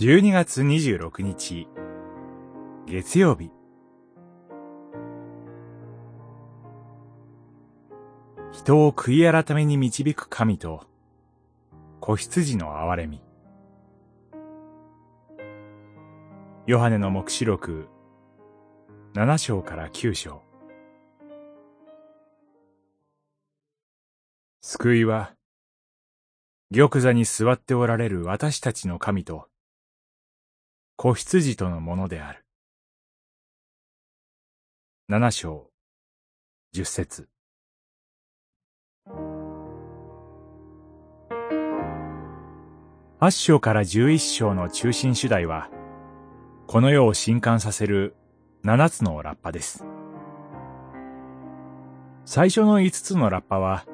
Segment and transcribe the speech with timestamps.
[0.00, 1.66] 12月26日、
[2.86, 3.50] 月曜日。
[8.52, 10.86] 人を悔い改めに導く神と、
[11.98, 13.20] 子羊の憐れみ。
[16.68, 17.88] ヨハネの目視録、
[19.14, 20.42] 7章から9章。
[24.60, 25.32] 救いは、
[26.72, 29.48] 玉座に座っておられる私たちの神と、
[31.00, 32.44] 子羊とのものである。
[35.08, 35.70] 七章、
[36.72, 37.28] 十節。
[43.20, 45.70] 八章から十一章の中心主題は、
[46.66, 48.16] この世を震撼させる
[48.64, 49.84] 七つのラッパです。
[52.24, 53.86] 最初の五つのラッパは、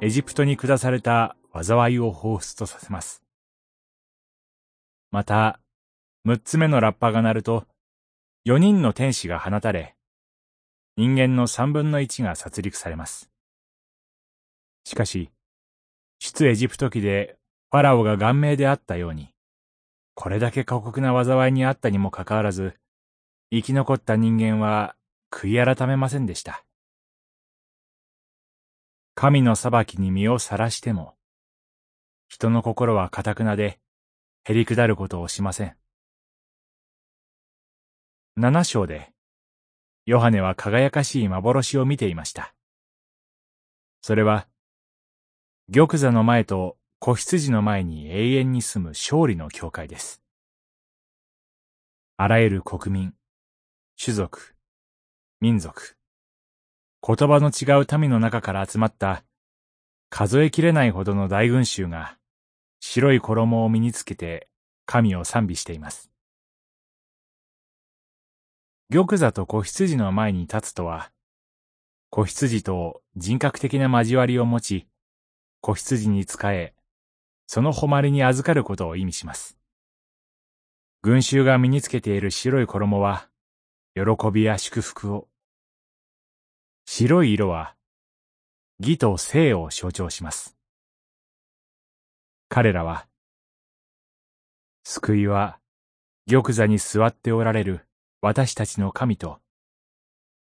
[0.00, 3.24] エジプトに下された災いを彷彿とさせます。
[5.10, 5.58] また、
[6.26, 7.66] 六つ目のラッパが鳴ると、
[8.44, 9.94] 四人の天使が放たれ、
[10.96, 13.30] 人間の三分の一が殺戮されます。
[14.84, 15.30] しかし、
[16.18, 17.36] 出エジプト記で
[17.70, 19.34] ファラオが顔面であったように、
[20.14, 22.72] これだけ過酷な災いにあったにもかかわらず、
[23.50, 24.96] 生き残った人間は
[25.30, 26.64] 悔い改めませんでした。
[29.14, 31.16] 神の裁きに身をさらしても、
[32.28, 33.78] 人の心は堅くなで、
[34.46, 35.76] 減り下ることをしません。
[38.36, 39.12] 七章で、
[40.06, 42.52] ヨハネは輝かしい幻を見ていました。
[44.02, 44.48] それは、
[45.72, 50.20] 玉座の前と子羊の前に永遠に住む勝利の教会です。
[52.16, 53.14] あらゆる国民、
[54.02, 54.54] 種族、
[55.40, 55.96] 民族、
[57.06, 59.22] 言葉の違う民の中から集まった
[60.10, 62.16] 数えきれないほどの大群衆が
[62.80, 64.48] 白い衣を身につけて
[64.86, 66.13] 神を賛美しています。
[68.94, 71.10] 玉座と子羊の前に立つとは、
[72.10, 74.86] 子羊と人格的な交わりを持ち、
[75.60, 76.74] 子羊に仕え、
[77.48, 79.58] その誉れに預かることを意味します。
[81.02, 83.28] 群衆が身につけている白い衣は、
[83.96, 84.02] 喜
[84.32, 85.26] びや祝福を。
[86.86, 87.74] 白い色は、
[88.78, 90.56] 義と生を象徴します。
[92.48, 93.08] 彼らは、
[94.84, 95.58] 救いは、
[96.30, 97.88] 玉座に座っておられる
[98.26, 99.38] 私たちの神と、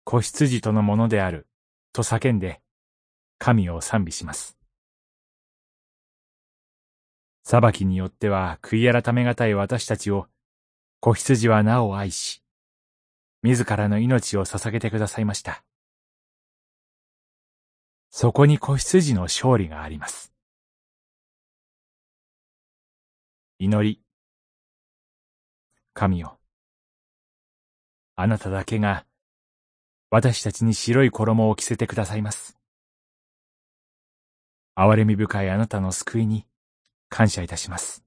[0.05, 1.49] 子羊とのものである、
[1.95, 2.61] と叫んで、
[3.39, 4.59] 神を賛美します。
[7.43, 10.27] 裁きによっては悔い改めがたい私たちを、
[11.01, 12.43] 子羊はなお愛し、
[13.43, 15.65] 自らの命を捧げてくださいました。
[18.11, 20.35] そこに子羊の勝利があります。
[23.59, 24.03] 祈り。
[25.95, 26.40] 神よ。
[28.23, 29.07] あなただけが、
[30.11, 32.59] 私たちに白い衣を着せてくださいます。
[34.77, 36.47] 憐れみ深いあなたの救いに
[37.09, 38.05] 感謝いたします。